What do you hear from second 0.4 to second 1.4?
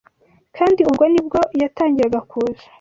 kandi ubwo ni bwo